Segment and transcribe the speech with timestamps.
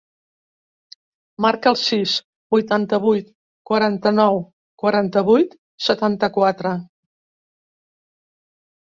[1.45, 2.13] Marca el sis,
[2.55, 3.27] vuitanta-vuit,
[3.71, 4.41] quaranta-nou,
[4.85, 5.55] quaranta-vuit,
[5.89, 6.73] setanta-quatre.